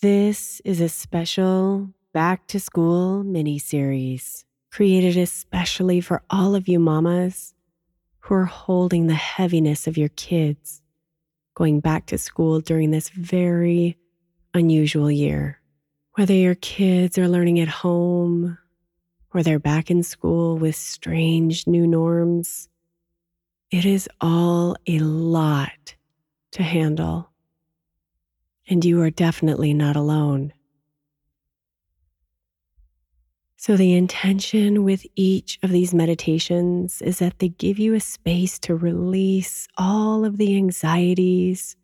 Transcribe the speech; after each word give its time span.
This 0.00 0.60
is 0.64 0.80
a 0.80 0.88
special 0.88 1.90
back 2.12 2.46
to 2.48 2.60
school 2.60 3.24
mini 3.24 3.58
series 3.58 4.44
created 4.70 5.16
especially 5.16 6.00
for 6.00 6.22
all 6.30 6.54
of 6.54 6.68
you 6.68 6.78
mamas 6.78 7.52
who 8.20 8.34
are 8.34 8.44
holding 8.44 9.08
the 9.08 9.14
heaviness 9.14 9.88
of 9.88 9.98
your 9.98 10.10
kids 10.10 10.82
going 11.56 11.80
back 11.80 12.06
to 12.06 12.16
school 12.16 12.60
during 12.60 12.92
this 12.92 13.08
very 13.08 13.98
unusual 14.54 15.10
year. 15.10 15.60
Whether 16.12 16.34
your 16.34 16.54
kids 16.54 17.18
are 17.18 17.26
learning 17.26 17.58
at 17.58 17.66
home 17.66 18.56
or 19.34 19.42
they're 19.42 19.58
back 19.58 19.90
in 19.90 20.04
school 20.04 20.56
with 20.56 20.76
strange 20.76 21.66
new 21.66 21.88
norms, 21.88 22.68
it 23.72 23.84
is 23.84 24.08
all 24.20 24.76
a 24.86 25.00
lot 25.00 25.96
to 26.52 26.62
handle 26.62 27.27
and 28.68 28.84
you 28.84 29.00
are 29.02 29.10
definitely 29.10 29.72
not 29.72 29.96
alone. 29.96 30.52
So, 33.56 33.76
the 33.76 33.94
intention 33.94 34.84
with 34.84 35.04
each 35.16 35.58
of 35.64 35.70
these 35.70 35.92
meditations 35.92 37.02
is 37.02 37.18
that 37.18 37.40
they 37.40 37.48
give 37.48 37.78
you 37.78 37.94
a 37.94 38.00
space 38.00 38.56
to 38.60 38.76
release 38.76 39.66
all 39.76 40.24
of 40.24 40.36
the 40.36 40.56
anxieties 40.56 41.74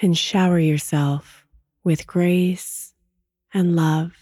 and 0.00 0.16
shower 0.16 0.58
yourself 0.58 1.46
with 1.82 2.06
grace 2.06 2.92
and 3.54 3.74
love. 3.74 4.12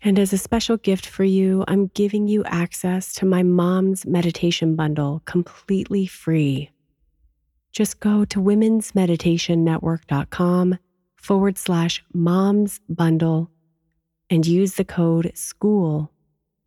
And 0.00 0.18
as 0.18 0.32
a 0.32 0.38
special 0.38 0.78
gift 0.78 1.04
for 1.06 1.24
you, 1.24 1.64
I'm 1.68 1.88
giving 1.88 2.26
you 2.26 2.42
access 2.44 3.12
to 3.14 3.26
my 3.26 3.42
mom's 3.42 4.06
meditation 4.06 4.74
bundle 4.74 5.22
completely 5.26 6.06
free 6.06 6.70
just 7.74 8.00
go 8.00 8.24
to 8.24 8.40
womensmeditationnetwork.com 8.40 10.78
forward 11.16 11.58
slash 11.58 12.02
moms 12.14 12.80
bundle 12.88 13.50
and 14.30 14.46
use 14.46 14.74
the 14.74 14.84
code 14.84 15.32
SCHOOL 15.34 16.12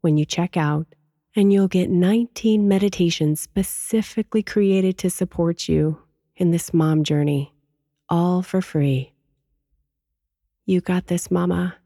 when 0.01 0.17
you 0.17 0.25
check 0.25 0.57
out, 0.57 0.85
and 1.35 1.51
you'll 1.51 1.67
get 1.67 1.89
19 1.89 2.67
meditations 2.67 3.39
specifically 3.39 4.43
created 4.43 4.99
to 4.99 5.09
support 5.09 5.67
you 5.69 5.99
in 6.35 6.51
this 6.51 6.71
mom 6.73 7.03
journey, 7.03 7.51
all 8.09 8.43
for 8.43 8.61
free. 8.61 9.13
You 10.65 10.81
got 10.81 11.07
this, 11.07 11.31
mama. 11.31 11.77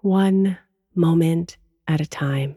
One 0.00 0.58
moment 0.94 1.56
at 1.88 2.00
a 2.00 2.06
time. 2.06 2.56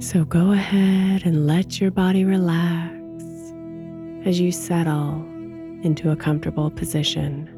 So 0.00 0.24
go 0.24 0.52
ahead 0.52 1.24
and 1.24 1.48
let 1.48 1.80
your 1.80 1.90
body 1.90 2.24
relax 2.24 2.94
as 4.24 4.38
you 4.38 4.52
settle 4.52 5.16
into 5.82 6.12
a 6.12 6.16
comfortable 6.16 6.70
position. 6.70 7.50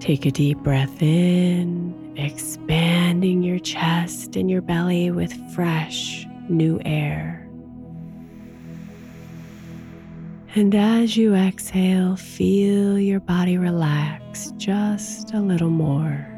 Take 0.00 0.26
a 0.26 0.32
deep 0.32 0.58
breath 0.58 1.00
in, 1.00 2.14
expanding 2.16 3.44
your 3.44 3.60
chest 3.60 4.34
and 4.34 4.50
your 4.50 4.62
belly 4.62 5.12
with 5.12 5.32
fresh, 5.54 6.26
new 6.48 6.80
air. 6.84 7.48
And 10.56 10.74
as 10.74 11.16
you 11.16 11.36
exhale, 11.36 12.16
feel 12.16 12.98
your 12.98 13.20
body 13.20 13.58
relax 13.58 14.50
just 14.56 15.32
a 15.32 15.40
little 15.40 15.70
more. 15.70 16.33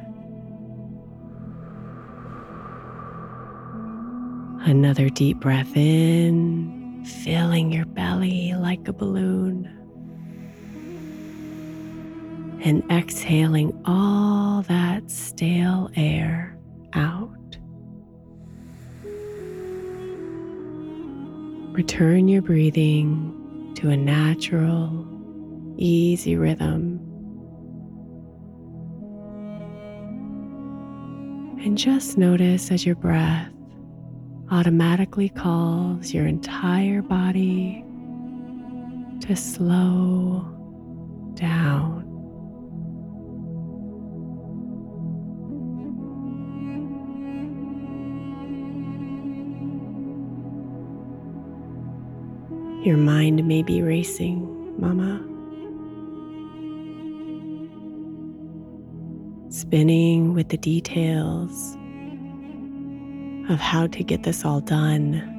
Another 4.67 5.09
deep 5.09 5.39
breath 5.39 5.77
in, 5.77 7.05
filling 7.23 7.71
your 7.71 7.87
belly 7.87 8.53
like 8.55 8.89
a 8.89 8.93
balloon. 8.93 9.71
And 12.65 12.83
exhaling 12.91 13.81
all 13.85 14.63
that 14.63 15.09
stale 15.09 15.89
air 15.95 16.59
out. 16.95 17.31
Return 21.73 22.27
your 22.27 22.43
breathing 22.43 23.73
to 23.77 23.91
a 23.91 23.97
natural, 23.97 25.07
easy 25.77 26.35
rhythm. 26.35 26.99
And 31.65 31.79
just 31.79 32.19
notice 32.19 32.73
as 32.73 32.85
your 32.85 32.97
breath 32.97 33.53
automatically 34.51 35.29
calls 35.29 36.15
your 36.15 36.27
entire 36.27 37.03
body 37.03 37.85
to 39.21 39.35
slow 39.35 40.45
down. 41.35 42.05
Your 52.85 52.97
mind 52.97 53.45
may 53.45 53.65
be 53.65 53.83
racing, 53.83 54.47
Mama. 54.81 55.21
Spinning 59.51 60.35
with 60.35 60.51
the 60.51 60.57
details 60.57 61.77
of 63.49 63.61
how 63.61 63.87
to 63.87 64.03
get 64.03 64.25
this 64.25 64.45
all 64.45 64.61
done. 64.61 65.33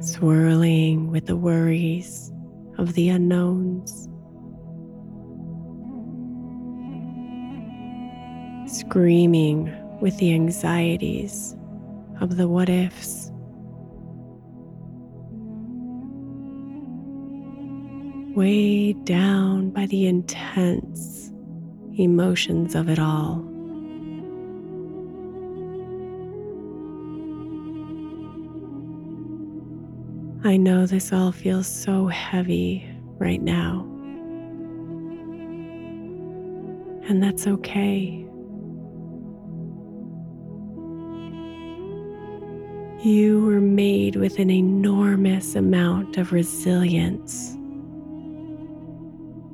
Swirling 0.00 1.10
with 1.10 1.26
the 1.26 1.36
worries 1.36 2.32
of 2.78 2.94
the 2.94 3.08
unknowns. 3.08 4.08
Screaming 8.72 9.74
with 10.00 10.16
the 10.18 10.32
anxieties 10.32 11.56
of 12.20 12.36
the 12.36 12.46
what 12.46 12.68
ifs. 12.68 13.32
Weighed 18.36 19.04
down 19.04 19.70
by 19.70 19.86
the 19.86 20.06
intense 20.06 21.32
emotions 21.98 22.74
of 22.74 22.88
it 22.88 22.98
all. 22.98 23.44
I 30.44 30.56
know 30.56 30.86
this 30.86 31.12
all 31.12 31.32
feels 31.32 31.66
so 31.66 32.06
heavy 32.06 32.88
right 33.18 33.42
now. 33.42 33.84
And 37.08 37.22
that's 37.22 37.46
okay. 37.46 38.24
You 43.02 43.44
were 43.44 43.60
made 43.60 44.16
with 44.16 44.38
an 44.38 44.50
enormous 44.50 45.54
amount 45.54 46.16
of 46.16 46.32
resilience, 46.32 47.56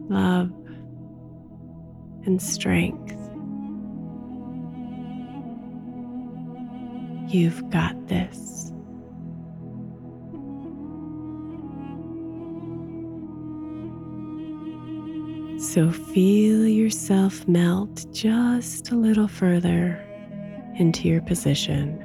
love, 0.08 0.50
and 2.26 2.40
strength. 2.42 3.12
You've 7.32 7.68
got 7.70 8.08
this. 8.08 8.72
So 15.72 15.90
feel 15.90 16.68
yourself 16.68 17.48
melt 17.48 18.06
just 18.12 18.90
a 18.92 18.94
little 18.94 19.26
further 19.26 20.00
into 20.78 21.08
your 21.08 21.22
position. 21.22 22.03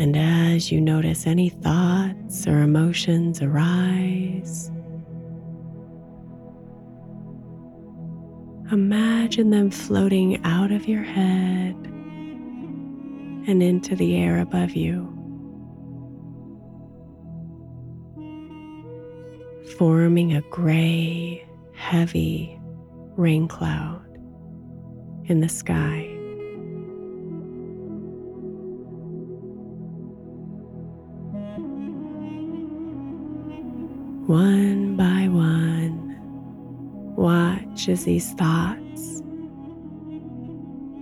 And 0.00 0.16
as 0.16 0.72
you 0.72 0.80
notice 0.80 1.26
any 1.26 1.50
thoughts 1.50 2.46
or 2.46 2.62
emotions 2.62 3.42
arise, 3.42 4.70
imagine 8.72 9.50
them 9.50 9.70
floating 9.70 10.42
out 10.42 10.72
of 10.72 10.88
your 10.88 11.02
head 11.02 11.76
and 13.46 13.62
into 13.62 13.94
the 13.94 14.16
air 14.16 14.38
above 14.38 14.70
you. 14.70 15.06
Forming 19.76 20.32
a 20.32 20.40
gray, 20.48 21.46
heavy 21.74 22.58
rain 23.18 23.46
cloud 23.46 24.02
in 25.26 25.40
the 25.42 25.48
sky. 25.50 26.19
One 34.30 34.94
by 34.96 35.26
one, 35.26 36.14
watch 37.16 37.88
as 37.88 38.04
these 38.04 38.32
thoughts, 38.34 39.22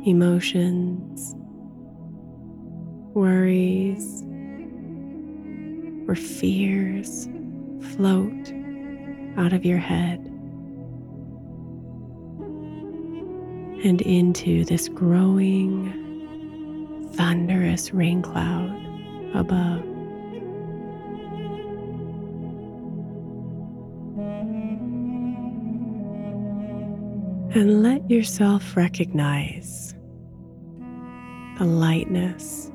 emotions, 0.07 1.35
worries, 3.13 4.23
or 6.09 6.15
fears 6.15 7.29
float 7.93 8.51
out 9.37 9.53
of 9.53 9.67
your 9.67 9.77
head 9.77 10.21
and 13.85 14.01
into 14.01 14.65
this 14.65 14.89
growing, 14.89 15.93
thunderous 17.13 17.93
rain 17.93 18.23
cloud 18.23 18.75
above. 19.35 19.98
And 27.59 27.83
let 27.83 28.09
yourself 28.09 28.77
recognize 28.77 29.93
the 31.59 31.65
lightness 31.65 32.71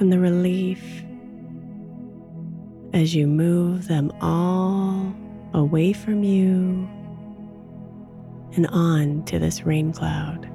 and 0.00 0.10
the 0.10 0.18
relief 0.18 0.82
as 2.94 3.14
you 3.14 3.26
move 3.26 3.86
them 3.86 4.10
all 4.22 5.14
away 5.52 5.92
from 5.92 6.24
you 6.24 6.88
and 8.56 8.66
on 8.68 9.22
to 9.26 9.38
this 9.38 9.66
rain 9.66 9.92
cloud. 9.92 10.48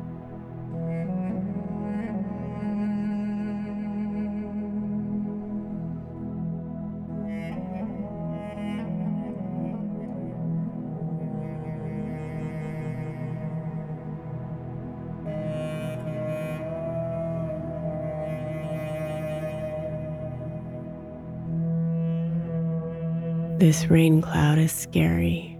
This 23.57 23.87
rain 23.87 24.21
cloud 24.21 24.59
is 24.59 24.71
scary. 24.71 25.57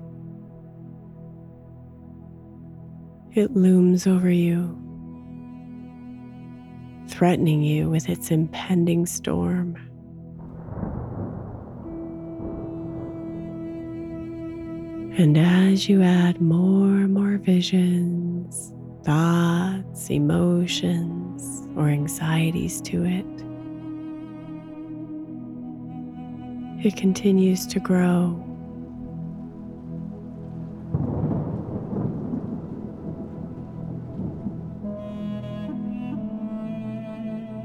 It 3.33 3.55
looms 3.55 4.05
over 4.05 4.29
you, 4.29 4.77
threatening 7.07 7.63
you 7.63 7.89
with 7.89 8.07
its 8.07 8.29
impending 8.29 9.07
storm. 9.07 9.77
And 15.17 15.35
as 15.35 15.89
you 15.89 16.03
add 16.03 16.39
more 16.39 16.89
and 16.89 17.15
more 17.15 17.39
visions, 17.39 18.73
thoughts, 19.03 20.11
emotions, 20.11 21.67
or 21.75 21.87
anxieties 21.89 22.79
to 22.81 23.03
it, 23.05 23.46
it 26.83 26.95
continues 26.95 27.65
to 27.67 27.79
grow. 27.79 28.43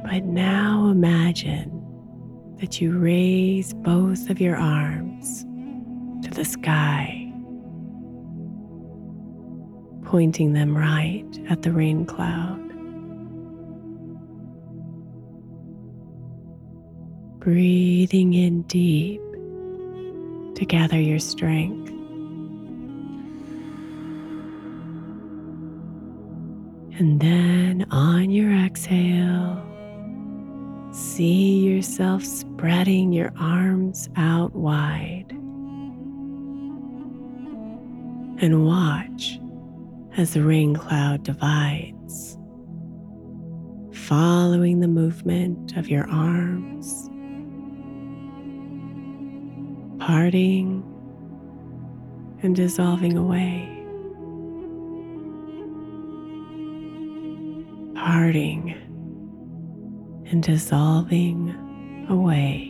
But 0.04 0.24
now 0.24 0.88
imagine 0.88 1.70
that 2.58 2.80
you 2.80 2.98
raise 2.98 3.74
both 3.74 4.30
of 4.30 4.40
your 4.40 4.56
arms 4.56 5.44
to 6.24 6.30
the 6.30 6.44
sky, 6.44 7.32
pointing 10.04 10.52
them 10.52 10.76
right 10.76 11.26
at 11.50 11.62
the 11.62 11.72
rain 11.72 12.06
cloud. 12.06 12.71
Breathing 17.42 18.34
in 18.34 18.62
deep 18.62 19.20
to 20.54 20.64
gather 20.64 21.00
your 21.00 21.18
strength. 21.18 21.90
And 27.00 27.18
then 27.20 27.84
on 27.90 28.30
your 28.30 28.52
exhale, 28.52 29.60
see 30.92 31.58
yourself 31.66 32.22
spreading 32.22 33.12
your 33.12 33.32
arms 33.36 34.08
out 34.14 34.54
wide. 34.54 35.32
And 38.40 38.64
watch 38.64 39.40
as 40.16 40.34
the 40.34 40.44
rain 40.44 40.76
cloud 40.76 41.24
divides, 41.24 42.38
following 43.92 44.78
the 44.78 44.86
movement 44.86 45.76
of 45.76 45.88
your 45.88 46.08
arms, 46.08 47.08
parting 50.06 50.82
and 52.42 52.56
dissolving 52.56 53.16
away. 53.16 53.68
parting 57.94 58.74
and 60.26 60.42
dissolving 60.42 61.54
away. 62.08 62.68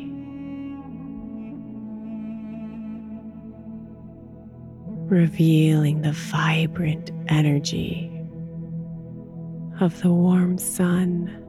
Revealing 5.08 6.02
the 6.02 6.12
vibrant 6.12 7.10
energy 7.28 8.10
of 9.80 10.02
the 10.02 10.12
warm 10.12 10.58
sun. 10.58 11.41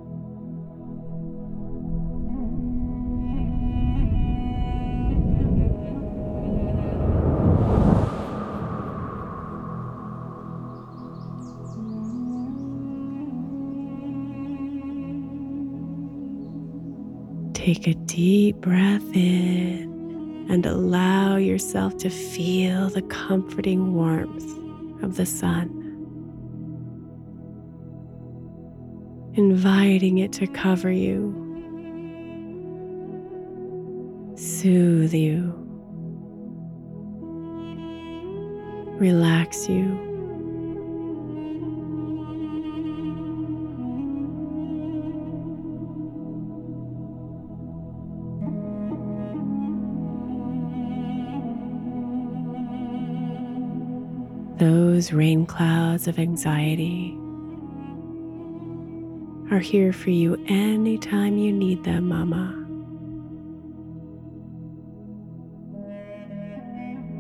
Take 17.64 17.88
a 17.88 17.94
deep 17.94 18.58
breath 18.58 19.16
in 19.16 20.48
and 20.50 20.66
allow 20.66 21.38
yourself 21.38 21.96
to 22.00 22.10
feel 22.10 22.90
the 22.90 23.04
comforting 23.04 23.94
warmth 23.94 24.44
of 25.02 25.16
the 25.16 25.26
sun, 25.26 25.70
inviting 29.36 30.18
it 30.18 30.34
to 30.34 30.48
cover 30.48 30.92
you, 30.92 31.32
soothe 34.36 35.14
you, 35.14 35.54
relax 39.00 39.70
you. 39.70 40.13
Those 54.94 55.12
rain 55.12 55.48
clouds 55.48 56.08
of 56.08 56.20
anxiety 56.20 57.18
are 59.50 59.58
here 59.58 59.92
for 59.92 60.12
you 60.12 60.36
anytime 60.48 61.36
you 61.36 61.52
need 61.52 61.84
them, 61.84 62.10
Mama. 62.10 62.54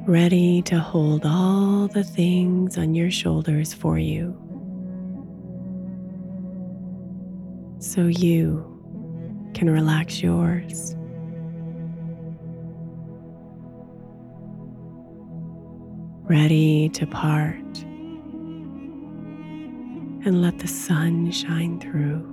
Ready 0.07 0.61
to 0.61 0.77
hold 0.77 1.25
all 1.25 1.87
the 1.87 2.03
things 2.03 2.77
on 2.77 2.93
your 2.93 3.09
shoulders 3.09 3.73
for 3.73 3.97
you. 3.97 4.37
So 7.79 8.05
you 8.05 9.49
can 9.55 9.67
relax 9.67 10.21
yours. 10.21 10.95
Ready 16.33 16.89
to 16.89 17.05
part 17.05 17.83
and 20.25 20.41
let 20.41 20.57
the 20.57 20.67
sun 20.67 21.29
shine 21.29 21.79
through. 21.79 22.27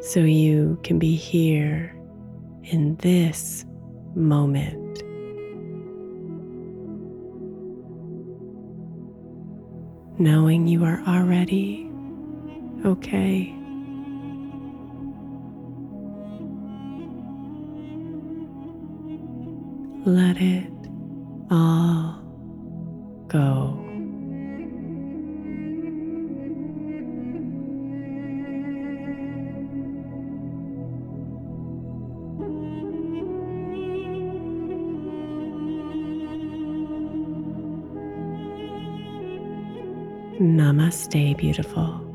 So 0.00 0.20
you 0.20 0.78
can 0.84 1.00
be 1.00 1.16
here 1.16 1.92
in 2.62 2.94
this 2.98 3.64
moment. 4.14 5.02
Knowing 10.20 10.68
you 10.68 10.84
are 10.84 11.02
already 11.04 11.90
okay. 12.86 13.57
Let 20.08 20.40
it 20.40 20.72
all 21.50 22.22
go. 23.28 23.74
Namaste, 40.40 41.36
beautiful. 41.36 42.07